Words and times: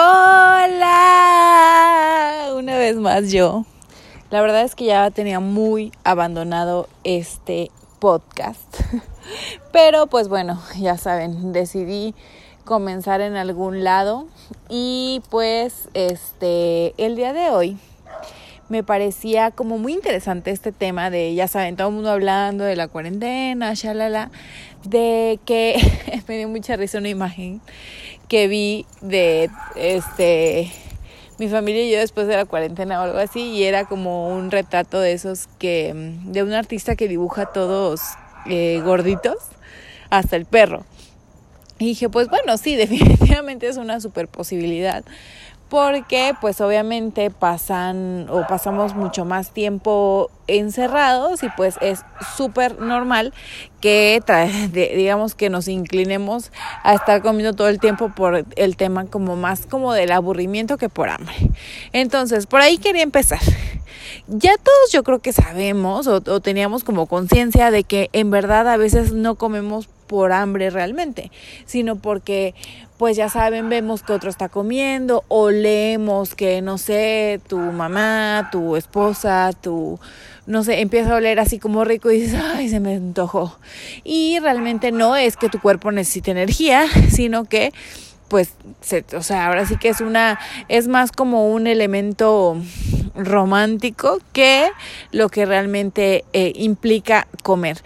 Hola, 0.00 0.94
una 2.54 2.76
vez 2.76 2.94
más 2.98 3.32
yo. 3.32 3.64
La 4.30 4.40
verdad 4.40 4.62
es 4.62 4.76
que 4.76 4.84
ya 4.84 5.10
tenía 5.10 5.40
muy 5.40 5.90
abandonado 6.04 6.88
este 7.02 7.72
podcast. 7.98 8.76
Pero 9.72 10.06
pues 10.06 10.28
bueno, 10.28 10.62
ya 10.78 10.96
saben, 10.98 11.52
decidí 11.52 12.14
comenzar 12.64 13.20
en 13.22 13.34
algún 13.34 13.82
lado 13.82 14.28
y 14.68 15.20
pues 15.30 15.88
este 15.94 16.94
el 17.04 17.16
día 17.16 17.32
de 17.32 17.50
hoy 17.50 17.76
me 18.68 18.82
parecía 18.82 19.50
como 19.50 19.78
muy 19.78 19.94
interesante 19.94 20.50
este 20.50 20.72
tema 20.72 21.10
de, 21.10 21.34
ya 21.34 21.48
saben, 21.48 21.76
todo 21.76 21.88
el 21.88 21.94
mundo 21.94 22.10
hablando 22.10 22.64
de 22.64 22.76
la 22.76 22.88
cuarentena, 22.88 23.72
shalala, 23.74 24.30
de 24.84 25.38
que 25.44 25.76
me 26.28 26.36
dio 26.36 26.48
mucha 26.48 26.76
risa 26.76 26.98
una 26.98 27.08
imagen 27.08 27.60
que 28.28 28.46
vi 28.46 28.86
de 29.00 29.50
este 29.74 30.70
mi 31.38 31.48
familia 31.48 31.84
y 31.84 31.92
yo 31.92 31.98
después 31.98 32.26
de 32.26 32.36
la 32.36 32.44
cuarentena 32.44 33.00
o 33.00 33.04
algo 33.04 33.18
así 33.18 33.40
y 33.40 33.62
era 33.62 33.84
como 33.84 34.28
un 34.28 34.50
retrato 34.50 35.00
de 35.00 35.12
esos 35.12 35.46
que 35.58 35.92
de 36.24 36.42
un 36.42 36.52
artista 36.52 36.96
que 36.96 37.06
dibuja 37.06 37.46
todos 37.46 38.00
eh, 38.46 38.80
gorditos 38.84 39.36
hasta 40.10 40.36
el 40.36 40.46
perro. 40.46 40.84
Y 41.78 41.86
dije 41.86 42.08
pues 42.08 42.28
bueno 42.28 42.58
sí 42.58 42.74
definitivamente 42.76 43.68
es 43.68 43.76
una 43.76 44.00
super 44.00 44.26
posibilidad 44.26 45.04
porque 45.68 46.34
pues 46.40 46.60
obviamente 46.60 47.30
pasan 47.30 48.26
o 48.30 48.46
pasamos 48.46 48.94
mucho 48.94 49.24
más 49.24 49.50
tiempo 49.50 50.30
encerrados 50.46 51.42
y 51.42 51.48
pues 51.50 51.76
es 51.82 52.00
súper 52.36 52.80
normal 52.80 53.34
que 53.80 54.22
digamos 54.72 55.34
que 55.34 55.50
nos 55.50 55.68
inclinemos 55.68 56.52
a 56.82 56.94
estar 56.94 57.22
comiendo 57.22 57.52
todo 57.52 57.68
el 57.68 57.80
tiempo 57.80 58.10
por 58.14 58.46
el 58.56 58.76
tema 58.76 59.06
como 59.06 59.36
más 59.36 59.66
como 59.66 59.92
del 59.92 60.12
aburrimiento 60.12 60.78
que 60.78 60.88
por 60.88 61.10
hambre. 61.10 61.34
Entonces, 61.92 62.46
por 62.46 62.60
ahí 62.60 62.78
quería 62.78 63.02
empezar. 63.02 63.40
Ya 64.26 64.56
todos 64.56 64.92
yo 64.92 65.02
creo 65.04 65.20
que 65.20 65.32
sabemos 65.32 66.06
o, 66.06 66.16
o 66.16 66.40
teníamos 66.40 66.84
como 66.84 67.06
conciencia 67.06 67.70
de 67.70 67.84
que 67.84 68.10
en 68.12 68.30
verdad 68.30 68.68
a 68.68 68.76
veces 68.76 69.12
no 69.12 69.36
comemos 69.36 69.88
por 70.08 70.32
hambre 70.32 70.70
realmente, 70.70 71.30
sino 71.66 71.96
porque 71.96 72.54
pues 72.98 73.16
ya 73.16 73.28
saben, 73.28 73.68
vemos 73.68 74.02
que 74.02 74.12
otro 74.12 74.28
está 74.28 74.48
comiendo 74.48 75.22
o 75.28 75.50
leemos 75.50 76.34
que, 76.34 76.60
no 76.62 76.78
sé, 76.78 77.40
tu 77.46 77.58
mamá, 77.58 78.48
tu 78.50 78.74
esposa, 78.74 79.52
tu, 79.52 80.00
no 80.46 80.64
sé, 80.64 80.80
empieza 80.80 81.12
a 81.12 81.16
oler 81.16 81.38
así 81.38 81.60
como 81.60 81.84
rico 81.84 82.10
y 82.10 82.20
dices, 82.20 82.40
ay, 82.54 82.68
se 82.68 82.80
me 82.80 82.96
antojó. 82.96 83.56
Y 84.02 84.40
realmente 84.40 84.90
no 84.90 85.16
es 85.16 85.36
que 85.36 85.48
tu 85.48 85.60
cuerpo 85.60 85.92
necesite 85.92 86.32
energía, 86.32 86.86
sino 87.10 87.44
que 87.44 87.72
pues, 88.26 88.54
se, 88.80 89.04
o 89.16 89.22
sea, 89.22 89.46
ahora 89.46 89.64
sí 89.64 89.76
que 89.76 89.88
es 89.88 90.00
una, 90.00 90.38
es 90.68 90.88
más 90.88 91.12
como 91.12 91.48
un 91.48 91.68
elemento 91.68 92.56
romántico 93.14 94.20
que 94.32 94.68
lo 95.12 95.28
que 95.28 95.46
realmente 95.46 96.24
eh, 96.32 96.52
implica 96.56 97.26
comer 97.42 97.82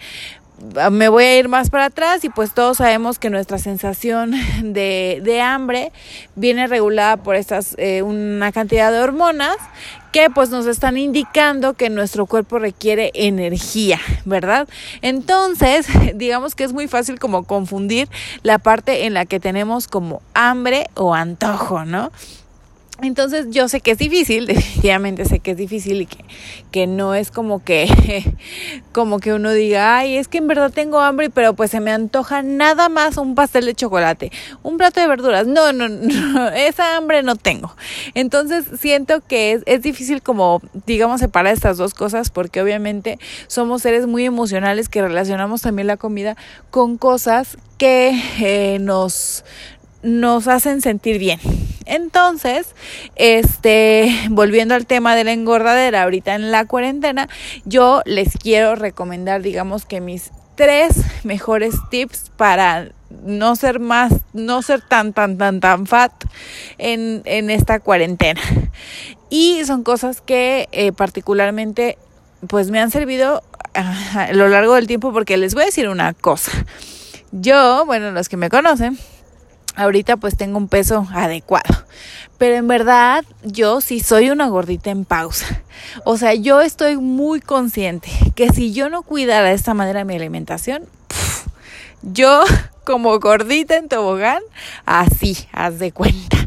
me 0.91 1.09
voy 1.09 1.23
a 1.23 1.37
ir 1.37 1.49
más 1.49 1.69
para 1.69 1.85
atrás 1.85 2.23
y 2.23 2.29
pues 2.29 2.53
todos 2.53 2.77
sabemos 2.77 3.19
que 3.19 3.29
nuestra 3.29 3.57
sensación 3.57 4.33
de, 4.73 5.21
de 5.23 5.41
hambre 5.41 5.91
viene 6.35 6.67
regulada 6.67 7.17
por 7.17 7.35
estas, 7.35 7.75
eh, 7.77 8.01
una 8.01 8.51
cantidad 8.51 8.91
de 8.91 8.99
hormonas 8.99 9.57
que 10.11 10.29
pues 10.29 10.51
nos 10.51 10.67
están 10.67 10.95
indicando 10.95 11.73
que 11.73 11.89
nuestro 11.89 12.27
cuerpo 12.27 12.59
requiere 12.59 13.11
energía, 13.15 13.99
¿verdad? 14.25 14.69
Entonces, 15.01 15.87
digamos 16.15 16.53
que 16.53 16.63
es 16.63 16.71
muy 16.71 16.87
fácil 16.87 17.19
como 17.19 17.43
confundir 17.45 18.07
la 18.43 18.59
parte 18.59 19.05
en 19.05 19.15
la 19.15 19.25
que 19.25 19.39
tenemos 19.39 19.87
como 19.87 20.21
hambre 20.35 20.87
o 20.93 21.15
antojo, 21.15 21.83
¿no? 21.83 22.11
Entonces 23.03 23.47
yo 23.49 23.67
sé 23.67 23.81
que 23.81 23.91
es 23.91 23.97
difícil, 23.97 24.47
definitivamente 24.47 25.25
sé 25.25 25.39
que 25.39 25.51
es 25.51 25.57
difícil 25.57 26.01
y 26.01 26.05
que, 26.05 26.23
que, 26.71 26.87
no 26.87 27.13
es 27.15 27.31
como 27.31 27.63
que, 27.63 28.33
como 28.93 29.19
que 29.19 29.33
uno 29.33 29.51
diga, 29.51 29.97
ay, 29.97 30.15
es 30.15 30.29
que 30.29 30.37
en 30.37 30.47
verdad 30.47 30.71
tengo 30.73 31.01
hambre, 31.01 31.29
pero 31.29 31.53
pues 31.53 31.71
se 31.71 31.81
me 31.81 31.91
antoja 31.91 32.41
nada 32.43 32.87
más 32.87 33.17
un 33.17 33.35
pastel 33.35 33.65
de 33.65 33.75
chocolate, 33.75 34.31
un 34.63 34.77
plato 34.77 35.01
de 35.01 35.07
verduras. 35.07 35.47
No, 35.47 35.73
no, 35.73 35.89
no, 35.89 36.47
esa 36.49 36.95
hambre 36.95 37.23
no 37.23 37.35
tengo. 37.35 37.75
Entonces 38.13 38.65
siento 38.79 39.19
que 39.19 39.51
es, 39.51 39.63
es 39.65 39.81
difícil 39.81 40.21
como, 40.21 40.61
digamos, 40.85 41.19
separar 41.19 41.53
estas 41.53 41.77
dos 41.77 41.93
cosas 41.93 42.29
porque 42.29 42.61
obviamente 42.61 43.19
somos 43.47 43.81
seres 43.81 44.07
muy 44.07 44.23
emocionales 44.23 44.87
que 44.87 45.01
relacionamos 45.01 45.61
también 45.61 45.87
la 45.87 45.97
comida 45.97 46.37
con 46.71 46.97
cosas 46.97 47.57
que 47.77 48.17
eh, 48.39 48.77
nos, 48.79 49.43
nos 50.03 50.47
hacen 50.47 50.81
sentir 50.81 51.17
bien. 51.17 51.39
Entonces, 51.85 52.75
este, 53.15 54.15
volviendo 54.29 54.75
al 54.75 54.85
tema 54.85 55.15
de 55.15 55.23
la 55.23 55.33
engordadera 55.33 56.03
ahorita 56.03 56.35
en 56.35 56.51
la 56.51 56.65
cuarentena, 56.65 57.27
yo 57.65 58.01
les 58.05 58.37
quiero 58.37 58.75
recomendar, 58.75 59.41
digamos 59.41 59.85
que 59.85 60.01
mis 60.01 60.31
tres 60.55 60.95
mejores 61.23 61.75
tips 61.89 62.31
para 62.37 62.89
no 63.25 63.55
ser 63.55 63.79
más, 63.79 64.13
no 64.33 64.61
ser 64.61 64.81
tan, 64.81 65.13
tan, 65.13 65.37
tan, 65.37 65.59
tan 65.59 65.85
fat 65.87 66.11
en, 66.77 67.21
en 67.25 67.49
esta 67.49 67.79
cuarentena. 67.79 68.41
Y 69.29 69.65
son 69.65 69.83
cosas 69.83 70.21
que 70.21 70.67
eh, 70.71 70.91
particularmente 70.91 71.97
pues 72.47 72.69
me 72.69 72.79
han 72.79 72.91
servido 72.91 73.41
a 73.73 74.31
lo 74.33 74.47
largo 74.47 74.75
del 74.75 74.85
tiempo 74.85 75.11
porque 75.11 75.37
les 75.37 75.53
voy 75.53 75.63
a 75.63 75.65
decir 75.67 75.87
una 75.89 76.13
cosa. 76.13 76.51
Yo, 77.31 77.83
bueno, 77.87 78.11
los 78.11 78.29
que 78.29 78.37
me 78.37 78.49
conocen, 78.49 78.99
ahorita 79.75 80.17
pues 80.17 80.37
tengo 80.37 80.57
un 80.57 80.67
peso 80.67 81.07
adecuado. 81.13 81.85
Pero 82.37 82.55
en 82.55 82.67
verdad 82.67 83.23
yo 83.43 83.81
sí 83.81 83.99
soy 83.99 84.29
una 84.29 84.47
gordita 84.47 84.89
en 84.91 85.05
pausa. 85.05 85.61
O 86.03 86.17
sea, 86.17 86.33
yo 86.33 86.61
estoy 86.61 86.97
muy 86.97 87.41
consciente 87.41 88.09
que 88.35 88.49
si 88.49 88.73
yo 88.73 88.89
no 88.89 89.03
cuidara 89.03 89.49
de 89.49 89.55
esta 89.55 89.73
manera 89.73 90.03
mi 90.03 90.15
alimentación, 90.15 90.83
yo 92.01 92.43
como 92.83 93.17
gordita 93.19 93.77
en 93.77 93.87
tobogán, 93.87 94.41
así, 94.85 95.37
haz 95.51 95.79
de 95.79 95.91
cuenta. 95.91 96.37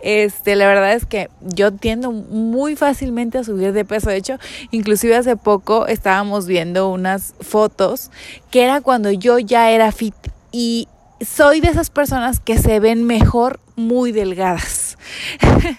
Este, 0.00 0.56
la 0.56 0.66
verdad 0.66 0.92
es 0.92 1.06
que 1.06 1.30
yo 1.40 1.72
tiendo 1.72 2.12
muy 2.12 2.76
fácilmente 2.76 3.38
a 3.38 3.44
subir 3.44 3.72
de 3.72 3.84
peso. 3.84 4.10
De 4.10 4.16
hecho, 4.16 4.38
inclusive 4.70 5.16
hace 5.16 5.36
poco 5.36 5.86
estábamos 5.86 6.46
viendo 6.46 6.90
unas 6.90 7.34
fotos 7.40 8.10
que 8.50 8.62
era 8.62 8.80
cuando 8.80 9.10
yo 9.10 9.38
ya 9.38 9.70
era 9.70 9.92
fit 9.92 10.14
y 10.52 10.88
soy 11.20 11.60
de 11.60 11.68
esas 11.68 11.90
personas 11.90 12.40
que 12.40 12.58
se 12.58 12.80
ven 12.80 13.04
mejor 13.04 13.60
muy 13.76 14.12
delgadas. 14.12 14.98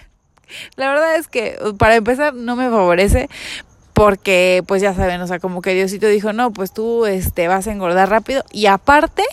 La 0.76 0.88
verdad 0.88 1.16
es 1.16 1.28
que 1.28 1.58
para 1.78 1.96
empezar 1.96 2.34
no 2.34 2.56
me 2.56 2.70
favorece 2.70 3.28
porque 3.92 4.62
pues 4.66 4.82
ya 4.82 4.94
saben, 4.94 5.20
o 5.22 5.26
sea, 5.26 5.38
como 5.38 5.62
que 5.62 5.74
Diosito 5.74 6.06
dijo, 6.06 6.32
"No, 6.32 6.52
pues 6.52 6.72
tú 6.72 7.06
este 7.06 7.48
vas 7.48 7.66
a 7.66 7.72
engordar 7.72 8.10
rápido 8.10 8.44
y 8.52 8.66
aparte, 8.66 9.24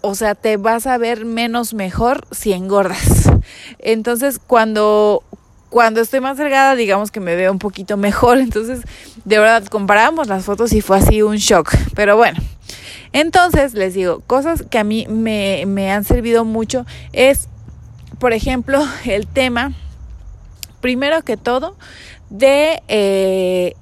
o 0.00 0.14
sea, 0.14 0.34
te 0.34 0.56
vas 0.56 0.86
a 0.86 0.96
ver 0.96 1.24
menos 1.24 1.74
mejor 1.74 2.26
si 2.30 2.52
engordas." 2.52 3.30
Entonces, 3.78 4.38
cuando 4.38 5.24
cuando 5.70 6.00
estoy 6.00 6.20
más 6.20 6.36
delgada, 6.36 6.74
digamos 6.74 7.10
que 7.10 7.20
me 7.20 7.36
veo 7.36 7.50
un 7.52 7.58
poquito 7.58 7.96
mejor. 7.96 8.38
Entonces, 8.38 8.82
de 9.24 9.38
verdad, 9.38 9.64
comparamos 9.66 10.26
las 10.28 10.44
fotos 10.44 10.72
y 10.72 10.80
fue 10.80 10.98
así 10.98 11.22
un 11.22 11.36
shock. 11.36 11.72
Pero 11.94 12.16
bueno, 12.16 12.38
entonces, 13.12 13.74
les 13.74 13.94
digo, 13.94 14.20
cosas 14.26 14.64
que 14.70 14.78
a 14.78 14.84
mí 14.84 15.06
me, 15.08 15.90
han 15.90 16.04
servido 16.04 16.44
mucho 16.44 16.86
es, 17.12 17.48
por 18.18 18.32
ejemplo, 18.32 18.84
el 19.04 19.26
tema, 19.26 19.72
primero 20.80 21.22
que 21.22 21.36
todo, 21.36 21.76
de 22.28 22.82
eh, 22.88 23.74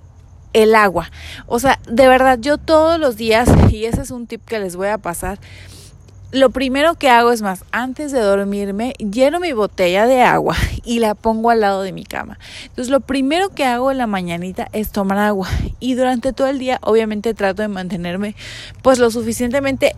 el 0.52 0.74
agua. 0.74 1.10
O 1.46 1.58
sea, 1.58 1.78
de 1.88 2.08
verdad, 2.08 2.38
yo 2.40 2.58
todos 2.58 2.98
los 2.98 3.16
días, 3.16 3.48
y 3.70 3.84
ese 3.84 4.02
es 4.02 4.10
un 4.10 4.26
tip 4.26 4.44
que 4.44 4.58
les 4.58 4.76
voy 4.76 4.88
a 4.88 4.98
pasar, 4.98 5.38
lo 6.30 6.50
primero 6.50 6.94
que 6.94 7.08
hago 7.08 7.32
es 7.32 7.40
más, 7.40 7.64
antes 7.72 8.12
de 8.12 8.20
dormirme, 8.20 8.92
lleno 8.98 9.40
mi 9.40 9.52
botella 9.52 10.06
de 10.06 10.20
agua 10.20 10.56
y 10.84 10.98
la 10.98 11.14
pongo 11.14 11.50
al 11.50 11.60
lado 11.60 11.82
de 11.82 11.92
mi 11.92 12.04
cama. 12.04 12.38
Entonces, 12.64 12.90
lo 12.90 13.00
primero 13.00 13.48
que 13.48 13.64
hago 13.64 13.90
en 13.90 13.98
la 13.98 14.06
mañanita 14.06 14.68
es 14.72 14.90
tomar 14.90 15.18
agua 15.18 15.48
y 15.80 15.94
durante 15.94 16.34
todo 16.34 16.48
el 16.48 16.58
día, 16.58 16.78
obviamente, 16.82 17.32
trato 17.32 17.62
de 17.62 17.68
mantenerme 17.68 18.34
pues 18.82 18.98
lo 18.98 19.10
suficientemente 19.10 19.94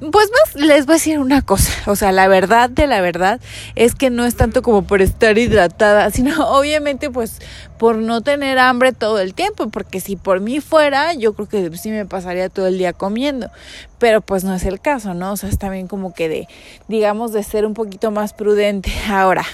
pues 0.00 0.30
más 0.30 0.54
les 0.54 0.86
voy 0.86 0.94
a 0.94 0.96
decir 0.96 1.18
una 1.18 1.42
cosa, 1.42 1.72
o 1.86 1.94
sea, 1.94 2.10
la 2.10 2.26
verdad 2.26 2.70
de 2.70 2.86
la 2.86 3.02
verdad 3.02 3.38
es 3.74 3.94
que 3.94 4.08
no 4.08 4.24
es 4.24 4.34
tanto 4.34 4.62
como 4.62 4.82
por 4.82 5.02
estar 5.02 5.36
hidratada, 5.36 6.10
sino 6.10 6.48
obviamente 6.56 7.10
pues 7.10 7.40
por 7.78 7.96
no 7.96 8.22
tener 8.22 8.58
hambre 8.58 8.92
todo 8.92 9.18
el 9.18 9.34
tiempo, 9.34 9.68
porque 9.68 10.00
si 10.00 10.16
por 10.16 10.40
mí 10.40 10.60
fuera, 10.60 11.12
yo 11.14 11.34
creo 11.34 11.48
que 11.48 11.76
sí 11.76 11.90
me 11.90 12.06
pasaría 12.06 12.48
todo 12.48 12.66
el 12.66 12.78
día 12.78 12.92
comiendo, 12.94 13.50
pero 13.98 14.22
pues 14.22 14.42
no 14.44 14.54
es 14.54 14.64
el 14.64 14.80
caso, 14.80 15.14
¿no? 15.14 15.32
O 15.32 15.36
sea, 15.36 15.48
es 15.48 15.58
también 15.58 15.86
como 15.86 16.14
que 16.14 16.28
de, 16.28 16.48
digamos, 16.88 17.32
de 17.32 17.42
ser 17.42 17.66
un 17.66 17.74
poquito 17.74 18.10
más 18.10 18.32
prudente. 18.32 18.90
Ahora, 19.08 19.44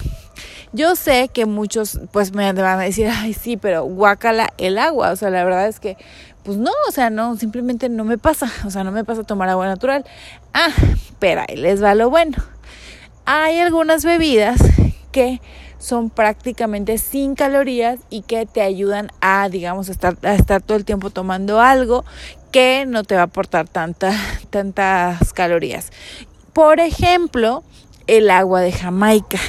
yo 0.73 0.97
sé 0.97 1.29
que 1.33 1.47
muchos 1.47 2.01
pues 2.13 2.33
me 2.33 2.53
van 2.53 2.81
a 2.81 2.83
decir, 2.83 3.09
ay 3.13 3.33
sí, 3.33 3.57
pero 3.57 3.85
guácala 3.85 4.53
el 4.59 4.79
agua, 4.79 5.13
o 5.13 5.17
sea, 5.17 5.31
la 5.31 5.45
verdad 5.45 5.69
es 5.69 5.81
que 5.81 5.97
pues 6.47 6.59
no, 6.59 6.71
o 6.89 6.93
sea, 6.93 7.11
no, 7.11 7.37
simplemente 7.37 7.89
no 7.89 8.05
me 8.05 8.19
pasa, 8.19 8.51
o 8.65 8.71
sea, 8.71 8.85
no 8.85 8.93
me 8.93 9.05
pasa 9.05 9.25
tomar 9.25 9.49
agua 9.49 9.67
natural. 9.67 10.07
Ah, 10.55 10.71
pero 11.19 11.43
ahí 11.47 11.57
les 11.57 11.83
va 11.83 11.97
lo 11.97 12.09
bueno. 12.09 12.39
Hay 13.25 13.59
algunas 13.59 14.05
bebidas 14.05 14.61
que 15.11 15.41
son 15.79 16.09
prácticamente 16.09 16.99
sin 16.99 17.35
calorías 17.35 17.99
y 18.11 18.23
que 18.23 18.47
te 18.47 18.63
ayudan 18.63 19.11
a, 19.21 19.49
digamos, 19.49 19.89
estar, 19.89 20.17
a 20.23 20.35
estar 20.35 20.63
todo 20.63 20.79
el 20.79 20.85
tiempo 20.85 21.11
tomando 21.11 21.61
algo 21.61 22.05
que 22.53 22.85
no 22.87 23.03
te 23.03 23.17
va 23.17 23.23
a 23.23 23.25
aportar 23.25 23.67
tanta, 23.69 24.13
tantas 24.51 25.33
calorías. 25.33 25.91
Por 26.53 26.79
ejemplo, 26.79 27.65
el 28.07 28.31
agua 28.31 28.61
de 28.61 28.71
Jamaica. 28.71 29.41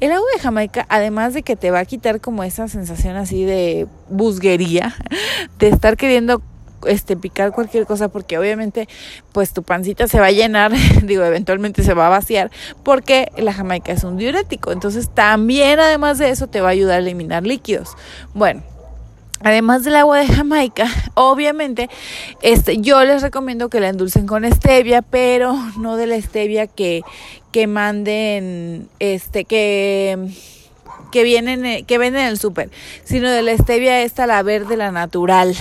El 0.00 0.12
agua 0.12 0.26
de 0.34 0.40
Jamaica, 0.40 0.86
además 0.88 1.34
de 1.34 1.42
que 1.42 1.56
te 1.56 1.70
va 1.70 1.80
a 1.80 1.84
quitar 1.84 2.22
como 2.22 2.42
esa 2.42 2.68
sensación 2.68 3.16
así 3.16 3.44
de 3.44 3.86
busguería, 4.08 4.94
de 5.58 5.68
estar 5.68 5.96
queriendo 5.98 6.42
este 6.86 7.14
picar 7.14 7.52
cualquier 7.52 7.84
cosa 7.84 8.08
porque 8.08 8.38
obviamente 8.38 8.88
pues 9.32 9.52
tu 9.52 9.62
pancita 9.62 10.08
se 10.08 10.18
va 10.18 10.26
a 10.26 10.30
llenar, 10.30 10.72
digo, 11.02 11.22
eventualmente 11.24 11.82
se 11.82 11.92
va 11.92 12.06
a 12.06 12.10
vaciar 12.10 12.50
porque 12.82 13.30
la 13.36 13.52
jamaica 13.52 13.92
es 13.92 14.02
un 14.02 14.16
diurético, 14.16 14.72
entonces 14.72 15.10
también 15.12 15.78
además 15.78 16.16
de 16.16 16.30
eso 16.30 16.46
te 16.46 16.62
va 16.62 16.68
a 16.68 16.72
ayudar 16.72 16.96
a 16.96 17.02
eliminar 17.02 17.46
líquidos. 17.46 17.90
Bueno, 18.32 18.62
Además 19.42 19.84
del 19.84 19.96
agua 19.96 20.18
de 20.18 20.26
Jamaica, 20.26 20.86
obviamente, 21.14 21.88
este, 22.42 22.78
yo 22.78 23.04
les 23.04 23.22
recomiendo 23.22 23.68
que 23.68 23.80
la 23.80 23.88
endulcen 23.88 24.26
con 24.26 24.50
stevia, 24.52 25.02
pero 25.02 25.54
no 25.78 25.96
de 25.96 26.06
la 26.06 26.20
stevia 26.20 26.66
que, 26.66 27.02
que 27.52 27.66
manden, 27.66 28.88
este, 28.98 29.44
que 29.44 30.18
que 31.10 31.24
vienen 31.24 31.84
que 31.86 31.98
venden 31.98 32.22
en 32.22 32.28
el 32.28 32.38
súper, 32.38 32.70
sino 33.02 33.30
de 33.30 33.42
la 33.42 33.56
stevia 33.56 34.02
esta 34.02 34.26
la 34.26 34.42
verde 34.42 34.76
la 34.76 34.92
natural. 34.92 35.56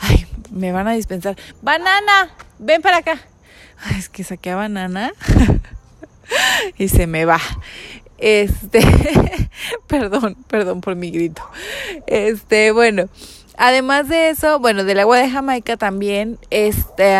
Ay, 0.00 0.26
me 0.50 0.72
van 0.72 0.88
a 0.88 0.92
dispensar. 0.92 1.36
Banana, 1.62 2.30
ven 2.58 2.82
para 2.82 2.98
acá. 2.98 3.18
es 3.96 4.08
que 4.08 4.24
saqué 4.24 4.50
a 4.50 4.56
banana 4.56 5.12
y 6.78 6.88
se 6.88 7.06
me 7.06 7.24
va. 7.24 7.40
Este, 8.20 8.80
perdón, 9.86 10.36
perdón 10.46 10.80
por 10.80 10.94
mi 10.94 11.10
grito. 11.10 11.42
Este, 12.06 12.72
bueno, 12.72 13.08
Además 13.62 14.08
de 14.08 14.30
eso, 14.30 14.58
bueno, 14.58 14.84
del 14.84 15.00
agua 15.00 15.18
de 15.18 15.28
Jamaica 15.28 15.76
también 15.76 16.38
este, 16.48 17.14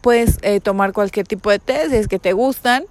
puedes 0.00 0.38
eh, 0.40 0.58
tomar 0.58 0.94
cualquier 0.94 1.26
tipo 1.26 1.50
de 1.50 1.58
té, 1.58 1.90
si 1.90 1.96
es 1.96 2.08
que 2.08 2.18
te 2.18 2.32
gustan, 2.32 2.84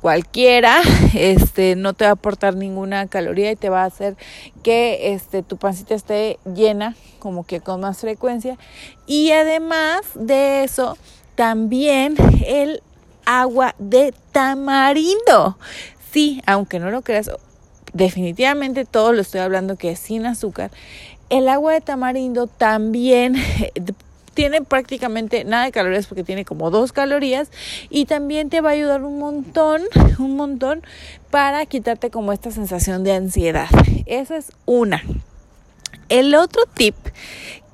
cualquiera, 0.00 0.80
este, 1.14 1.76
no 1.76 1.92
te 1.92 2.02
va 2.02 2.10
a 2.10 2.14
aportar 2.14 2.56
ninguna 2.56 3.06
caloría 3.06 3.52
y 3.52 3.54
te 3.54 3.68
va 3.68 3.84
a 3.84 3.86
hacer 3.86 4.16
que 4.64 5.14
este, 5.14 5.44
tu 5.44 5.56
pancita 5.56 5.94
esté 5.94 6.40
llena 6.52 6.96
como 7.20 7.46
que 7.46 7.60
con 7.60 7.80
más 7.80 8.00
frecuencia. 8.00 8.58
Y 9.06 9.30
además 9.30 10.00
de 10.16 10.64
eso, 10.64 10.98
también 11.36 12.16
el 12.44 12.82
agua 13.24 13.76
de 13.78 14.12
tamarindo. 14.32 15.56
Sí, 16.18 16.42
aunque 16.46 16.80
no 16.80 16.90
lo 16.90 17.02
creas, 17.02 17.30
definitivamente 17.92 18.84
todo 18.84 19.12
lo 19.12 19.20
estoy 19.20 19.38
hablando 19.38 19.76
que 19.76 19.92
es 19.92 20.00
sin 20.00 20.26
azúcar. 20.26 20.72
El 21.30 21.48
agua 21.48 21.74
de 21.74 21.80
tamarindo 21.80 22.48
también 22.48 23.36
tiene 24.34 24.62
prácticamente 24.62 25.44
nada 25.44 25.66
de 25.66 25.70
calorías 25.70 26.08
porque 26.08 26.24
tiene 26.24 26.44
como 26.44 26.72
dos 26.72 26.90
calorías 26.90 27.52
y 27.88 28.06
también 28.06 28.50
te 28.50 28.60
va 28.60 28.70
a 28.70 28.72
ayudar 28.72 29.04
un 29.04 29.20
montón, 29.20 29.82
un 30.18 30.34
montón 30.34 30.82
para 31.30 31.64
quitarte 31.66 32.10
como 32.10 32.32
esta 32.32 32.50
sensación 32.50 33.04
de 33.04 33.12
ansiedad. 33.12 33.68
Esa 34.06 34.38
es 34.38 34.50
una. 34.66 35.00
El 36.08 36.34
otro 36.34 36.64
tip 36.74 36.96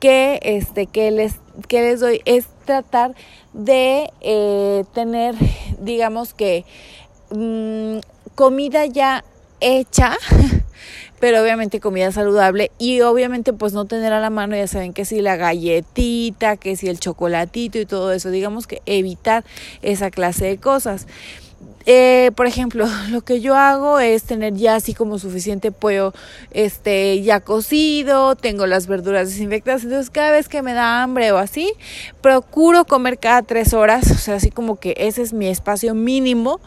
que, 0.01 0.39
este, 0.43 0.85
que, 0.85 1.11
les, 1.13 1.37
que 1.67 1.81
les 1.81 1.99
doy 1.99 2.21
es 2.27 2.45
tratar 2.67 3.15
de 3.55 4.11
eh, 4.21 4.85
tener, 4.93 5.35
digamos 5.81 6.35
que, 6.35 6.67
mm, 7.31 8.01
comida 8.35 8.87
ya 8.87 9.25
hecha 9.61 10.17
pero 11.25 11.43
obviamente 11.43 11.81
comida 11.81 12.13
saludable 12.13 12.71
y 12.79 13.01
obviamente 13.01 13.55
pues 13.55 13.73
no 13.73 13.87
tener 13.87 14.13
a 14.13 14.21
la 14.21 14.29
mano, 14.29 14.57
ya 14.57 14.67
saben 14.67 14.93
que 14.93 15.07
si 15.07 15.23
la 15.23 15.37
galletita, 15.37 16.59
que 16.59 16.77
si 16.77 16.89
el 16.89 17.01
chocolatito 17.01 17.79
y 17.79 17.87
todo 17.87 18.13
eso, 18.13 18.31
digamos 18.31 18.67
que 18.67 18.83
evitar 18.85 19.43
esa 19.81 20.11
clase 20.11 20.45
de 20.45 20.59
cosas. 20.59 21.07
Eh, 21.87 22.31
por 22.35 22.47
ejemplo, 22.47 22.87
lo 23.11 23.21
que 23.21 23.41
yo 23.41 23.57
hago 23.57 23.99
es 23.99 24.23
tener 24.23 24.55
ya 24.55 24.77
así 24.77 24.95
como 24.95 25.19
suficiente 25.19 25.71
pollo 25.71 26.13
este 26.51 27.21
ya 27.23 27.41
cocido, 27.41 28.37
tengo 28.37 28.67
las 28.67 28.87
verduras 28.87 29.29
desinfectadas, 29.29 29.85
entonces 29.85 30.11
cada 30.11 30.31
vez 30.31 30.49
que 30.49 30.63
me 30.63 30.73
da 30.73 31.03
hambre 31.03 31.33
o 31.33 31.39
así, 31.39 31.73
procuro 32.23 32.87
comer 32.87 33.19
cada 33.19 33.43
tres 33.43 33.75
horas, 33.75 34.11
o 34.11 34.17
sea, 34.17 34.37
así 34.37 34.51
como 34.51 34.77
que 34.77 34.95
ese 34.97 35.23
es 35.23 35.33
mi 35.33 35.49
espacio 35.49 35.95
mínimo, 35.95 36.61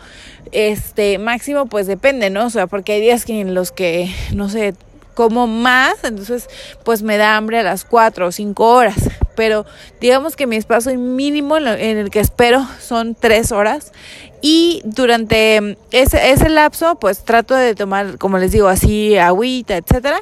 este 0.51 1.17
máximo 1.17 1.65
pues 1.65 1.87
depende, 1.87 2.29
¿no? 2.29 2.45
O 2.45 2.49
sea, 2.49 2.67
porque 2.67 2.93
hay 2.93 3.01
días 3.01 3.25
que 3.25 3.41
en 3.41 3.53
los 3.55 3.71
que, 3.71 4.13
no 4.33 4.49
sé, 4.49 4.75
como 5.15 5.47
más, 5.47 5.95
entonces 6.03 6.47
pues 6.83 7.01
me 7.01 7.17
da 7.17 7.37
hambre 7.37 7.59
a 7.59 7.63
las 7.63 7.85
cuatro 7.85 8.27
o 8.27 8.31
cinco 8.31 8.71
horas. 8.71 9.09
Pero 9.37 9.67
digamos 10.01 10.35
que 10.35 10.47
mi 10.47 10.55
espacio 10.55 10.97
mínimo 10.97 11.57
en 11.57 11.97
el 11.97 12.09
que 12.09 12.19
espero 12.19 12.67
son 12.81 13.13
tres 13.13 13.51
horas. 13.51 13.93
Y 14.41 14.81
durante 14.83 15.77
ese, 15.91 16.31
ese 16.31 16.49
lapso 16.49 16.95
pues 16.95 17.23
trato 17.23 17.53
de 17.53 17.75
tomar 17.75 18.17
como 18.17 18.39
les 18.39 18.51
digo 18.51 18.67
así 18.67 19.15
agüita 19.15 19.77
etcétera. 19.77 20.19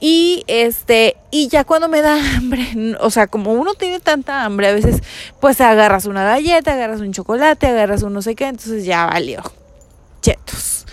Y 0.00 0.42
este 0.48 1.16
y 1.30 1.48
ya 1.48 1.62
cuando 1.62 1.88
me 1.88 2.02
da 2.02 2.16
hambre 2.36 2.66
o 3.00 3.10
sea 3.10 3.28
como 3.28 3.52
uno 3.52 3.74
tiene 3.74 4.00
tanta 4.00 4.44
hambre 4.44 4.68
a 4.68 4.72
veces 4.72 5.02
pues 5.40 5.60
agarras 5.60 6.06
una 6.06 6.24
galleta 6.24 6.74
agarras 6.74 7.00
un 7.00 7.12
chocolate 7.12 7.68
agarras 7.68 8.02
un 8.02 8.12
no 8.12 8.22
sé 8.22 8.34
qué 8.34 8.48
entonces 8.48 8.84
ya 8.84 9.06
valió. 9.06 9.42
Chetos. 10.20 10.84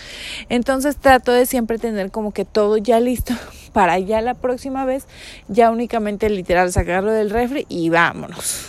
Entonces 0.49 0.97
trato 0.97 1.31
de 1.31 1.47
siempre 1.47 1.79
tener 1.79 2.11
como 2.11 2.31
que 2.31 2.45
todo 2.45 2.77
ya 2.77 2.99
listo 2.99 3.33
para 3.75 3.99
ya 3.99 4.21
la 4.21 4.35
próxima 4.35 4.85
vez 4.85 5.05
ya 5.49 5.69
únicamente 5.69 6.29
literal 6.29 6.71
sacarlo 6.71 7.11
del 7.11 7.29
refri 7.29 7.65
y 7.67 7.89
vámonos 7.89 8.67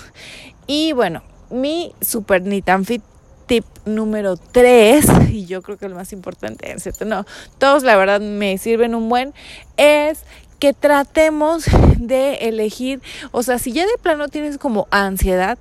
y 0.66 0.92
bueno 0.92 1.22
mi 1.48 1.94
super 2.00 2.42
ni 2.42 2.60
tan 2.60 2.84
fit 2.84 3.02
tip 3.46 3.64
número 3.84 4.36
3, 4.36 5.06
y 5.30 5.46
yo 5.46 5.62
creo 5.62 5.78
que 5.78 5.86
el 5.86 5.94
más 5.94 6.12
importante, 6.12 6.76
¿cierto? 6.80 7.04
No, 7.04 7.24
todos 7.58 7.84
la 7.84 7.96
verdad 7.96 8.20
me 8.20 8.58
sirven 8.58 8.96
un 8.96 9.08
buen, 9.08 9.34
es 9.76 10.24
que 10.58 10.72
tratemos 10.72 11.66
de 11.98 12.34
elegir, 12.48 13.00
o 13.30 13.44
sea, 13.44 13.60
si 13.60 13.70
ya 13.70 13.86
de 13.86 13.98
plano 14.02 14.26
tienes 14.26 14.58
como 14.58 14.88
ansiedad, 14.90 15.58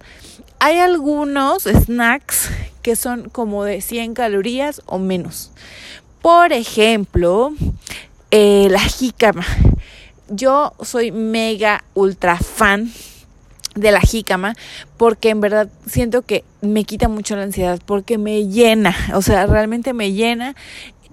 hay 0.58 0.80
algunos 0.80 1.64
snacks 1.64 2.50
que 2.82 2.96
son 2.96 3.30
como 3.30 3.64
de 3.64 3.82
100 3.82 4.16
calorías 4.16 4.82
o 4.88 4.98
menos. 4.98 5.52
Por 6.24 6.54
ejemplo, 6.54 7.54
eh, 8.32 8.68
la 8.70 8.80
jícama. 8.80 9.46
Yo 10.30 10.74
soy 10.82 11.12
mega 11.12 11.84
ultra 11.94 12.38
fan 12.38 12.92
de 13.76 13.92
la 13.92 14.02
jícama 14.02 14.56
porque 14.98 15.30
en 15.30 15.42
verdad 15.42 15.70
siento 15.86 16.22
que 16.22 16.44
me 16.62 16.86
quita 16.86 17.08
mucho 17.08 17.36
la 17.36 17.44
ansiedad 17.44 17.80
porque 17.86 18.18
me 18.18 18.48
llena, 18.48 18.96
o 19.14 19.22
sea, 19.22 19.46
realmente 19.46 19.94
me 19.94 20.14
llena. 20.14 20.56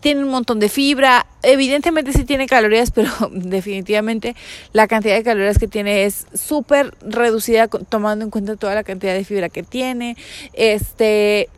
Tiene 0.01 0.25
un 0.25 0.31
montón 0.31 0.59
de 0.59 0.69
fibra, 0.69 1.27
evidentemente 1.45 2.13
sí 2.13 2.25
tiene 2.25 2.49
calorías, 2.49 2.91
pero 2.95 3.13
definitivamente 3.31 4.35
la 4.73 4.89
cantidad 4.89 5.15
de 5.15 5.23
calorías 5.23 5.59
que 5.59 5.69
tiene 5.69 6.05
es 6.05 6.27
súper 6.35 6.95
reducida 7.03 7.69
tomando 7.69 8.25
en 8.25 8.31
cuenta 8.31 8.57
toda 8.57 8.75
la 8.75 8.83
cantidad 8.83 9.15
de 9.15 9.25
fibra 9.25 9.49
que 9.49 9.63
tiene. 9.63 10.17
Este, 10.55 11.49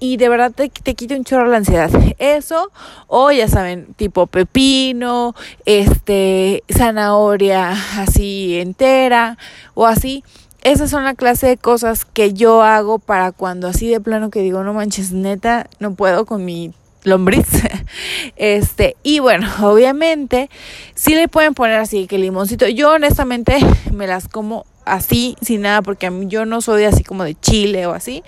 y 0.00 0.16
de 0.16 0.28
verdad 0.28 0.52
te, 0.52 0.68
te, 0.68 0.94
quita 0.94 1.14
un 1.14 1.24
chorro 1.24 1.46
la 1.46 1.58
ansiedad. 1.58 1.90
Eso, 2.18 2.70
o 3.06 3.30
ya 3.32 3.48
saben, 3.48 3.94
tipo 3.96 4.26
pepino, 4.26 5.34
este, 5.64 6.62
zanahoria 6.68 7.72
así 7.98 8.58
entera, 8.58 9.38
o 9.74 9.86
así 9.86 10.24
esas 10.64 10.88
son 10.88 11.04
la 11.04 11.14
clase 11.14 11.46
de 11.46 11.56
cosas 11.58 12.06
que 12.06 12.32
yo 12.32 12.62
hago 12.62 12.98
para 12.98 13.32
cuando 13.32 13.68
así 13.68 13.86
de 13.88 14.00
plano 14.00 14.30
que 14.30 14.40
digo, 14.40 14.64
no 14.64 14.72
manches, 14.72 15.12
neta, 15.12 15.68
no 15.78 15.94
puedo 15.94 16.24
con 16.24 16.44
mi 16.44 16.72
lombriz. 17.04 17.46
Este, 18.36 18.96
y 19.02 19.20
bueno, 19.20 19.46
obviamente, 19.62 20.48
sí 20.94 21.14
le 21.14 21.28
pueden 21.28 21.54
poner 21.54 21.78
así 21.78 22.06
que 22.06 22.18
limoncito. 22.18 22.66
Yo 22.66 22.92
honestamente 22.92 23.58
me 23.92 24.06
las 24.06 24.26
como 24.26 24.64
así, 24.86 25.36
sin 25.42 25.60
nada, 25.62 25.82
porque 25.82 26.06
a 26.06 26.10
mí 26.10 26.26
yo 26.28 26.46
no 26.46 26.60
soy 26.62 26.84
así 26.84 27.04
como 27.04 27.24
de 27.24 27.34
chile 27.34 27.86
o 27.86 27.92
así. 27.92 28.24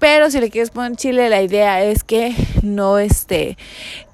Pero 0.00 0.30
si 0.30 0.40
le 0.40 0.50
quieres 0.50 0.70
poner 0.70 0.96
chile, 0.96 1.28
la 1.28 1.42
idea 1.42 1.84
es 1.84 2.02
que 2.02 2.34
no 2.62 2.98
esté. 2.98 3.58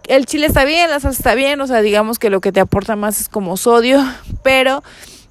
El 0.09 0.27
chile 0.27 0.49
está 0.49 0.65
bien, 0.65 0.91
la 0.91 1.01
salsa 1.01 1.21
está 1.21 1.35
bien, 1.35 1.61
o 1.61 1.67
sea, 1.67 1.81
digamos 1.81 2.19
que 2.19 2.29
lo 2.29 2.41
que 2.41 2.53
te 2.53 2.61
aporta 2.61 2.97
más 2.97 3.21
es 3.21 3.29
como 3.29 3.57
sodio, 3.57 4.05
pero 4.43 4.83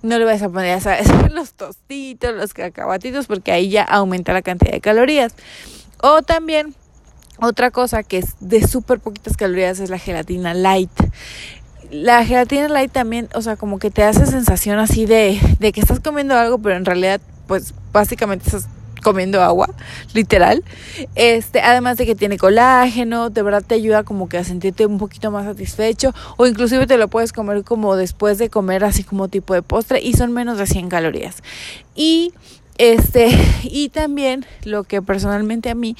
no 0.02 0.18
le 0.18 0.24
vas 0.24 0.42
a 0.42 0.50
poner, 0.50 0.80
¿sabes? 0.80 1.08
los 1.32 1.54
tostitos, 1.54 2.34
los 2.34 2.54
cacahuatitos, 2.54 3.28
porque 3.28 3.52
ahí 3.52 3.70
ya 3.70 3.84
aumenta 3.84 4.32
la 4.32 4.42
cantidad 4.42 4.72
de 4.72 4.80
calorías. 4.80 5.36
O 6.02 6.22
también, 6.22 6.74
otra 7.42 7.70
cosa 7.70 8.04
que 8.04 8.20
es 8.20 8.36
de 8.40 8.66
súper 8.66 9.00
poquitas 9.00 9.36
calorías 9.36 9.80
es 9.82 9.90
la 9.90 10.00
gelatina 10.00 10.54
light. 10.54 10.92
La 11.92 12.26
gelatina 12.26 12.70
light 12.70 12.94
también, 12.94 13.28
o 13.34 13.42
sea, 13.42 13.58
como 13.58 13.78
que 13.78 13.92
te 13.92 14.04
hace 14.04 14.26
sensación 14.26 14.80
así 14.80 15.06
de, 15.06 15.38
de 15.60 15.74
que 15.74 15.82
estás 15.82 16.00
comiendo 16.00 16.36
algo, 16.36 16.60
pero 16.60 16.78
en 16.78 16.86
realidad, 16.86 17.20
pues 17.48 17.74
básicamente 17.92 18.46
estás 18.46 18.68
comiendo 19.06 19.44
agua, 19.44 19.70
literal. 20.16 20.64
Este, 21.14 21.62
además 21.62 21.98
de 21.98 22.08
que 22.08 22.16
tiene 22.16 22.40
colágeno, 22.40 23.30
de 23.30 23.44
verdad 23.44 23.64
te 23.66 23.76
ayuda 23.76 24.02
como 24.04 24.28
que 24.28 24.40
a 24.40 24.44
sentirte 24.44 24.88
un 24.88 24.98
poquito 24.98 25.30
más 25.30 25.46
satisfecho 25.46 26.12
o 26.38 26.48
inclusive 26.48 26.88
te 26.88 26.98
lo 26.98 27.08
puedes 27.08 27.32
comer 27.32 27.64
como 27.64 27.96
después 27.96 28.40
de 28.40 28.50
comer 28.50 28.84
así 28.84 29.04
como 29.04 29.28
tipo 29.28 29.54
de 29.54 29.62
postre 29.62 30.02
y 30.02 30.14
son 30.14 30.32
menos 30.34 30.58
de 30.58 30.66
100 30.66 30.90
calorías. 30.90 31.44
Y 31.94 32.34
este, 32.80 33.30
y 33.64 33.90
también 33.90 34.44
lo 34.64 34.84
que 34.84 35.04
personalmente 35.04 35.70
a 35.70 35.76
mí 35.76 35.96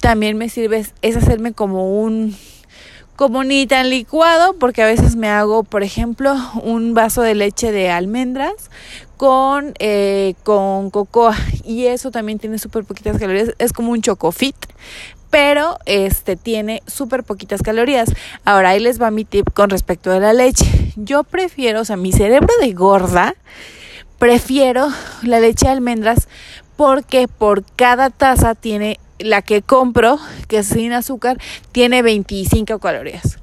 también 0.00 0.38
me 0.38 0.48
sirve 0.48 0.84
es, 1.02 1.16
hacerme 1.16 1.52
como 1.52 2.00
un 2.00 2.36
como 3.16 3.44
ni 3.44 3.66
tan 3.66 3.90
licuado, 3.90 4.54
porque 4.54 4.82
a 4.82 4.86
veces 4.86 5.14
me 5.14 5.28
hago, 5.28 5.62
por 5.62 5.84
ejemplo, 5.84 6.34
un 6.62 6.94
vaso 6.94 7.22
de 7.22 7.36
leche 7.36 7.70
de 7.70 7.88
almendras 7.90 8.70
con, 9.16 9.74
eh, 9.78 10.34
con 10.42 10.90
cocoa 10.90 11.36
y 11.64 11.86
eso 11.86 12.10
también 12.10 12.38
tiene 12.38 12.58
súper 12.58 12.84
poquitas 12.84 13.18
calorías, 13.18 13.50
es 13.58 13.72
como 13.72 13.92
un 13.92 14.02
chocofit, 14.02 14.56
pero 15.30 15.78
este 15.86 16.36
tiene 16.36 16.82
súper 16.86 17.24
poquitas 17.24 17.60
calorías. 17.60 18.12
Ahora 18.44 18.70
ahí 18.70 18.80
les 18.80 19.02
va 19.02 19.10
mi 19.10 19.24
tip 19.24 19.50
con 19.52 19.68
respecto 19.68 20.10
de 20.10 20.20
la 20.20 20.32
leche. 20.32 20.92
Yo 20.94 21.24
prefiero, 21.24 21.80
o 21.80 21.84
sea, 21.84 21.96
mi 21.96 22.12
cerebro 22.12 22.54
de 22.60 22.72
gorda 22.72 23.34
prefiero 24.18 24.88
la 25.22 25.40
leche 25.40 25.66
de 25.66 25.72
almendras 25.72 26.28
porque 26.76 27.28
por 27.28 27.64
cada 27.76 28.10
taza 28.10 28.54
tiene 28.54 28.98
la 29.18 29.42
que 29.42 29.62
compro, 29.62 30.18
que 30.48 30.58
es 30.58 30.66
sin 30.66 30.92
azúcar, 30.92 31.38
tiene 31.72 32.02
25 32.02 32.78
calorías. 32.78 33.38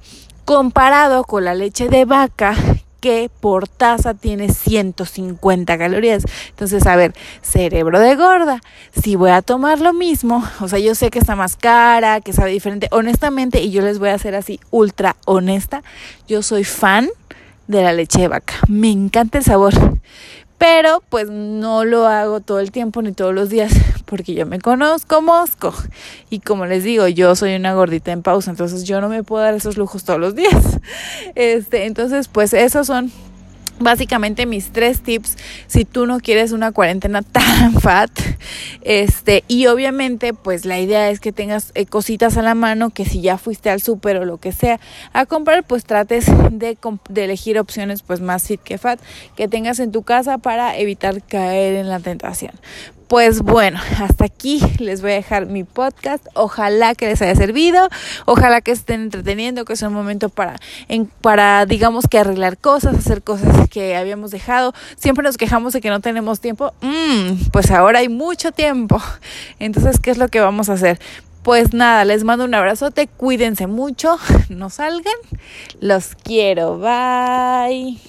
Comparado 0.46 1.24
con 1.24 1.46
la 1.46 1.56
leche 1.56 1.88
de 1.88 2.06
vaca, 2.06 2.56
que 3.02 3.30
por 3.42 3.68
taza 3.68 4.14
tiene 4.14 4.48
150 4.50 5.78
calorías. 5.78 6.24
Entonces, 6.50 6.86
a 6.86 6.96
ver, 6.96 7.14
cerebro 7.42 8.00
de 8.00 8.16
gorda, 8.16 8.62
si 8.98 9.16
voy 9.16 9.32
a 9.32 9.42
tomar 9.42 9.82
lo 9.82 9.92
mismo, 9.92 10.44
o 10.62 10.68
sea, 10.68 10.80
yo 10.80 10.96
sé 10.96 11.10
que 11.10 11.20
está 11.20 11.36
más 11.36 11.58
cara, 11.58 12.22
que 12.22 12.32
sabe 12.32 12.52
diferente, 12.52 12.88
honestamente, 12.92 13.62
y 13.62 13.72
yo 13.72 13.82
les 13.82 14.00
voy 14.00 14.10
a 14.10 14.14
hacer 14.14 14.36
así 14.36 14.60
ultra 14.70 15.18
honesta, 15.26 15.84
yo 16.28 16.44
soy 16.44 16.64
fan 16.64 17.10
de 17.68 17.84
la 17.84 17.92
leche 17.92 18.22
de 18.22 18.28
vaca. 18.30 18.54
Me 18.68 18.92
encanta 18.92 19.40
el 19.40 19.44
sabor 19.44 19.74
pero 20.62 21.02
pues 21.10 21.28
no 21.28 21.86
lo 21.86 22.06
hago 22.06 22.40
todo 22.40 22.60
el 22.60 22.72
tiempo 22.72 23.02
ni 23.02 23.14
todos 23.14 23.34
los 23.34 23.50
días 23.50 23.72
porque 24.12 24.34
yo 24.34 24.46
me 24.46 24.60
conozco 24.60 25.22
mosco. 25.22 25.74
Y 26.30 26.42
como 26.42 26.66
les 26.66 26.84
digo 26.84 27.08
yo 27.08 27.34
soy 27.34 27.56
una 27.56 27.74
gordita 27.74 28.12
en 28.12 28.24
pausa 28.24 28.52
entonces 28.52 28.84
yo 28.84 29.00
no 29.00 29.08
me 29.08 29.24
puedo 29.24 29.42
dar 29.42 29.54
esos 29.54 29.78
lujos 29.78 30.04
todos 30.04 30.20
los 30.20 30.36
días. 30.36 30.80
Este 31.36 31.86
entonces 31.86 32.28
pues 32.28 32.54
esos 32.54 32.88
son 32.88 33.10
básicamente 33.80 34.46
mis 34.46 34.72
tres 34.72 35.02
tips 35.02 35.38
si 35.68 35.86
tú 35.86 36.06
no 36.06 36.20
quieres 36.20 36.52
una 36.52 36.74
cuarentena 36.74 37.22
tan 37.22 37.74
fat. 37.80 38.12
Este 38.82 39.46
y 39.48 39.68
obviamente 39.68 40.34
pues 40.34 40.66
la 40.66 40.78
idea 40.78 41.10
es 41.10 41.22
que 41.22 41.32
tengas 41.32 41.72
eh, 41.74 41.86
cositas 41.86 42.36
a 42.36 42.42
la 42.42 42.54
mano 42.54 42.90
que 42.90 43.06
si 43.06 43.22
ya 43.22 43.38
fuiste 43.38 43.70
al 43.70 43.82
súper 43.82 44.18
o 44.18 44.26
lo 44.26 44.40
que 44.40 44.52
sea 44.52 44.82
a 45.14 45.26
comprar 45.26 45.64
pues 45.64 45.86
trates 45.86 46.26
de, 46.52 46.78
de 47.08 47.24
elegir 47.24 47.58
opciones 47.58 48.02
pues 48.02 48.20
más 48.20 48.44
fit 48.44 48.62
que 48.62 48.78
fat 48.78 49.00
que 49.38 49.48
tengas 49.48 49.80
en 49.80 49.94
tu 49.94 50.04
casa 50.04 50.38
para 50.38 50.78
evitar 50.78 51.24
caer 51.24 51.76
en 51.76 51.88
la 51.88 52.02
tentación 52.02 52.52
pues 53.12 53.42
bueno, 53.42 53.78
hasta 54.00 54.24
aquí 54.24 54.62
les 54.80 55.02
voy 55.02 55.12
a 55.12 55.16
dejar 55.16 55.46
mi 55.46 55.66
podcast. 55.66 56.26
Ojalá 56.34 56.96
que 56.96 57.08
les 57.08 57.22
haya 57.22 57.36
servido, 57.36 57.90
ojalá 58.26 58.62
que 58.62 58.72
estén 58.72 59.02
entreteniendo, 59.02 59.66
que 59.66 59.76
sea 59.76 59.90
un 59.90 59.94
momento 59.94 60.30
para, 60.30 60.56
para 61.20 61.66
digamos 61.66 62.08
que 62.10 62.20
arreglar 62.20 62.58
cosas, 62.58 62.96
hacer 62.96 63.22
cosas 63.22 63.68
que 63.68 63.98
habíamos 63.98 64.32
dejado. 64.32 64.74
Siempre 64.96 65.24
nos 65.24 65.36
quejamos 65.36 65.74
de 65.74 65.82
que 65.82 65.90
no 65.90 66.00
tenemos 66.00 66.40
tiempo. 66.40 66.72
Mm, 66.80 67.50
pues 67.52 67.70
ahora 67.72 68.00
hay 68.00 68.08
mucho 68.08 68.54
tiempo. 68.54 69.02
Entonces, 69.60 70.00
¿qué 70.00 70.12
es 70.12 70.18
lo 70.18 70.30
que 70.30 70.40
vamos 70.40 70.70
a 70.70 70.74
hacer? 70.74 70.98
Pues 71.44 71.74
nada, 71.74 72.06
les 72.06 72.24
mando 72.24 72.46
un 72.46 72.54
abrazote, 72.54 73.08
cuídense 73.08 73.68
mucho, 73.68 74.20
no 74.48 74.70
salgan, 74.70 75.16
los 75.82 76.16
quiero, 76.16 76.80
bye. 76.80 78.00